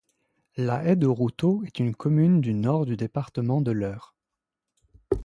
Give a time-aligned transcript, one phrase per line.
[0.57, 4.15] La Haye-de-Routot est une commune du Nord du département de l'Eure.